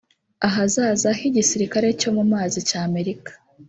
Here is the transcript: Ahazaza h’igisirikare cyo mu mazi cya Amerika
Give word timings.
Ahazaza 0.47 1.07
h’igisirikare 1.19 1.87
cyo 2.01 2.09
mu 2.17 2.23
mazi 2.31 2.57
cya 2.69 2.79
Amerika 2.87 3.31